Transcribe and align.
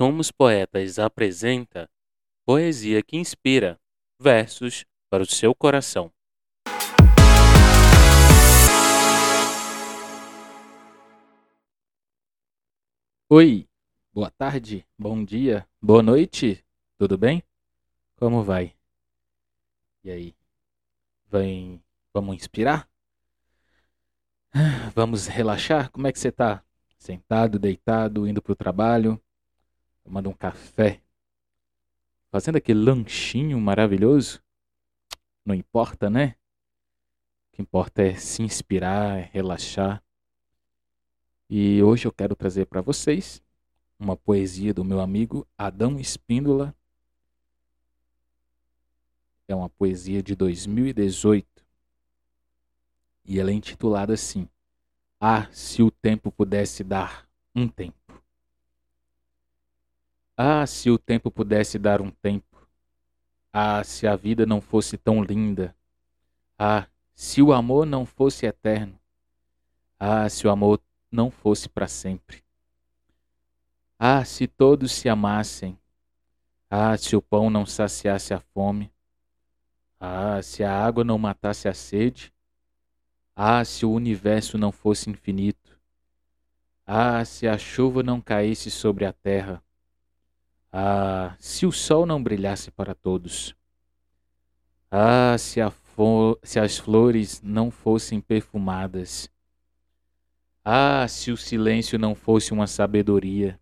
Somos 0.00 0.30
Poetas 0.30 0.98
apresenta 0.98 1.86
Poesia 2.46 3.02
que 3.02 3.18
Inspira 3.18 3.78
versos 4.18 4.86
para 5.10 5.22
o 5.22 5.26
seu 5.26 5.54
coração. 5.54 6.10
Oi, 13.28 13.68
boa 14.10 14.30
tarde, 14.30 14.86
bom 14.98 15.22
dia, 15.22 15.68
boa 15.82 16.02
noite, 16.02 16.64
tudo 16.96 17.18
bem? 17.18 17.42
Como 18.16 18.42
vai? 18.42 18.74
E 20.02 20.10
aí? 20.10 20.34
Vem, 21.30 21.84
vamos 22.14 22.36
inspirar? 22.36 22.88
Vamos 24.96 25.26
relaxar? 25.26 25.90
Como 25.90 26.06
é 26.06 26.12
que 26.12 26.18
você 26.18 26.32
tá? 26.32 26.64
Sentado, 26.96 27.58
deitado, 27.58 28.26
indo 28.26 28.40
pro 28.40 28.56
trabalho? 28.56 29.22
Tomando 30.02 30.30
um 30.30 30.32
café, 30.32 31.00
fazendo 32.30 32.56
aquele 32.56 32.80
lanchinho 32.80 33.60
maravilhoso. 33.60 34.42
Não 35.44 35.54
importa, 35.54 36.08
né? 36.08 36.36
O 37.48 37.56
que 37.56 37.62
importa 37.62 38.02
é 38.02 38.14
se 38.14 38.42
inspirar, 38.42 39.18
é 39.18 39.30
relaxar. 39.32 40.02
E 41.48 41.82
hoje 41.82 42.06
eu 42.06 42.12
quero 42.12 42.36
trazer 42.36 42.66
para 42.66 42.80
vocês 42.80 43.42
uma 43.98 44.16
poesia 44.16 44.72
do 44.72 44.84
meu 44.84 45.00
amigo 45.00 45.46
Adão 45.58 45.98
Espíndola. 45.98 46.74
É 49.48 49.54
uma 49.54 49.68
poesia 49.68 50.22
de 50.22 50.34
2018 50.34 51.50
e 53.24 53.38
ela 53.38 53.50
é 53.50 53.54
intitulada 53.54 54.14
assim: 54.14 54.48
Ah, 55.20 55.48
se 55.52 55.82
o 55.82 55.90
tempo 55.90 56.32
pudesse 56.32 56.82
dar 56.82 57.28
um 57.54 57.68
tempo. 57.68 57.99
Ah, 60.42 60.66
se 60.66 60.90
o 60.90 60.96
tempo 60.96 61.30
pudesse 61.30 61.78
dar 61.78 62.00
um 62.00 62.10
tempo. 62.10 62.66
Ah, 63.52 63.84
se 63.84 64.06
a 64.06 64.16
vida 64.16 64.46
não 64.46 64.58
fosse 64.58 64.96
tão 64.96 65.22
linda. 65.22 65.76
Ah, 66.58 66.86
se 67.14 67.42
o 67.42 67.52
amor 67.52 67.84
não 67.84 68.06
fosse 68.06 68.46
eterno. 68.46 68.98
Ah, 69.98 70.26
se 70.30 70.46
o 70.46 70.50
amor 70.50 70.80
não 71.12 71.30
fosse 71.30 71.68
para 71.68 71.86
sempre. 71.86 72.42
Ah, 73.98 74.24
se 74.24 74.46
todos 74.46 74.92
se 74.92 75.10
amassem. 75.10 75.78
Ah, 76.70 76.96
se 76.96 77.14
o 77.14 77.20
pão 77.20 77.50
não 77.50 77.66
saciasse 77.66 78.32
a 78.32 78.40
fome. 78.40 78.90
Ah, 80.00 80.40
se 80.40 80.64
a 80.64 80.74
água 80.74 81.04
não 81.04 81.18
matasse 81.18 81.68
a 81.68 81.74
sede. 81.74 82.32
Ah, 83.36 83.62
se 83.62 83.84
o 83.84 83.92
universo 83.92 84.56
não 84.56 84.72
fosse 84.72 85.10
infinito. 85.10 85.78
Ah, 86.86 87.22
se 87.26 87.46
a 87.46 87.58
chuva 87.58 88.02
não 88.02 88.22
caísse 88.22 88.70
sobre 88.70 89.04
a 89.04 89.12
terra. 89.12 89.62
Ah, 90.72 91.34
se 91.38 91.66
o 91.66 91.72
sol 91.72 92.06
não 92.06 92.22
brilhasse 92.22 92.70
para 92.70 92.94
todos. 92.94 93.54
Ah, 94.90 95.36
se, 95.38 95.60
se, 96.42 96.60
as 96.60 96.78
flores 96.78 97.40
não 97.42 97.70
fossem 97.70 98.20
perfumadas. 98.20 99.28
Ah, 100.64 101.06
se 101.08 101.32
o 101.32 101.36
silêncio 101.36 101.98
não 101.98 102.14
fosse 102.14 102.52
uma 102.52 102.66
sabedoria. 102.66 103.58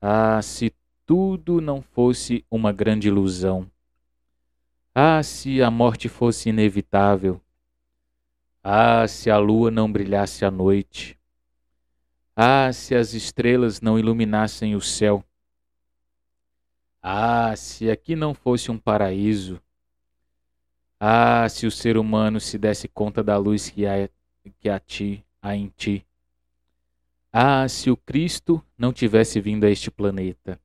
Ah, 0.00 0.40
se 0.42 0.72
tudo 1.04 1.60
não 1.60 1.82
fosse 1.82 2.44
uma 2.50 2.72
grande 2.72 3.08
ilusão. 3.08 3.70
Ah, 4.94 5.22
se 5.22 5.60
a 5.62 5.70
morte 5.70 6.08
fosse 6.08 6.48
inevitável. 6.48 7.40
Ah, 8.62 9.06
se 9.06 9.30
a 9.30 9.38
lua 9.38 9.70
não 9.70 9.90
brilhasse 9.90 10.44
à 10.44 10.50
noite. 10.50 11.18
Ah, 12.34 12.72
se 12.72 12.94
as 12.94 13.12
estrelas 13.12 13.80
não 13.80 13.98
iluminassem 13.98 14.74
o 14.74 14.80
céu. 14.80 15.24
Ah, 17.08 17.54
se 17.54 17.88
aqui 17.88 18.16
não 18.16 18.34
fosse 18.34 18.68
um 18.68 18.76
paraíso. 18.76 19.62
Ah, 20.98 21.48
se 21.48 21.64
o 21.64 21.70
ser 21.70 21.96
humano 21.96 22.40
se 22.40 22.58
desse 22.58 22.88
conta 22.88 23.22
da 23.22 23.36
luz 23.36 23.70
que 23.70 23.86
há, 23.86 24.10
que 24.58 24.68
há, 24.68 24.80
ti, 24.80 25.24
há 25.40 25.54
em 25.54 25.68
ti. 25.68 26.04
Ah, 27.32 27.68
se 27.68 27.92
o 27.92 27.96
Cristo 27.96 28.60
não 28.76 28.92
tivesse 28.92 29.40
vindo 29.40 29.62
a 29.62 29.70
este 29.70 29.88
planeta. 29.88 30.60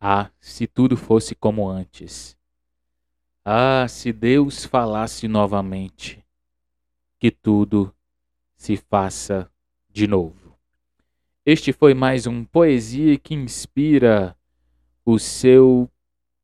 Ah, 0.00 0.30
se 0.38 0.68
tudo 0.68 0.96
fosse 0.96 1.34
como 1.34 1.68
antes. 1.68 2.36
Ah, 3.44 3.88
se 3.88 4.12
Deus 4.12 4.64
falasse 4.64 5.26
novamente. 5.26 6.24
Que 7.18 7.32
tudo 7.32 7.92
se 8.54 8.76
faça 8.76 9.50
de 9.90 10.06
novo. 10.06 10.56
Este 11.44 11.72
foi 11.72 11.92
mais 11.92 12.24
um 12.24 12.44
Poesia 12.44 13.18
que 13.18 13.34
Inspira 13.34 14.36
o 15.06 15.18
seu 15.18 15.90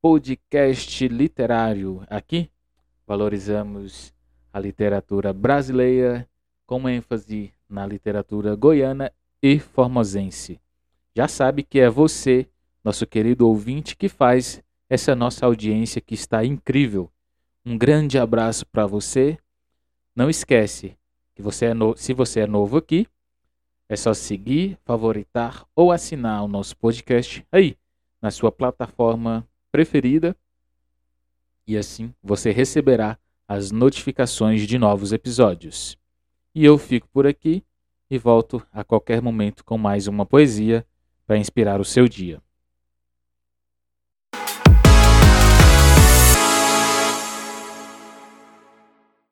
podcast 0.02 1.08
literário. 1.08 2.04
Aqui 2.10 2.50
valorizamos 3.06 4.12
a 4.52 4.60
literatura 4.60 5.32
brasileira 5.32 6.28
com 6.66 6.86
ênfase 6.86 7.54
na 7.66 7.86
literatura 7.86 8.54
goiana 8.54 9.10
e 9.42 9.58
formosense. 9.58 10.60
Já 11.16 11.26
sabe 11.26 11.62
que 11.62 11.80
é 11.80 11.88
você, 11.88 12.46
nosso 12.84 13.06
querido 13.06 13.48
ouvinte, 13.48 13.96
que 13.96 14.10
faz 14.10 14.62
essa 14.90 15.14
nossa 15.14 15.46
audiência 15.46 16.00
que 16.00 16.14
está 16.14 16.44
incrível. 16.44 17.10
Um 17.64 17.78
grande 17.78 18.18
abraço 18.18 18.66
para 18.66 18.86
você. 18.86 19.38
Não 20.14 20.28
esquece 20.28 20.98
que 21.34 21.40
você 21.40 21.66
é 21.66 21.74
no... 21.74 21.96
se 21.96 22.12
você 22.12 22.40
é 22.40 22.46
novo 22.46 22.76
aqui, 22.76 23.06
é 23.88 23.96
só 23.96 24.12
seguir, 24.12 24.76
favoritar 24.84 25.66
ou 25.74 25.90
assinar 25.90 26.44
o 26.44 26.48
nosso 26.48 26.76
podcast 26.76 27.44
aí 27.50 27.79
na 28.20 28.30
sua 28.30 28.52
plataforma 28.52 29.46
preferida 29.70 30.36
e 31.66 31.76
assim 31.76 32.12
você 32.22 32.50
receberá 32.50 33.18
as 33.46 33.70
notificações 33.70 34.66
de 34.66 34.78
novos 34.78 35.12
episódios. 35.12 35.96
E 36.54 36.64
eu 36.64 36.76
fico 36.76 37.08
por 37.12 37.26
aqui 37.26 37.64
e 38.10 38.18
volto 38.18 38.64
a 38.72 38.82
qualquer 38.82 39.22
momento 39.22 39.64
com 39.64 39.78
mais 39.78 40.06
uma 40.08 40.26
poesia 40.26 40.84
para 41.26 41.38
inspirar 41.38 41.80
o 41.80 41.84
seu 41.84 42.08
dia. 42.08 42.42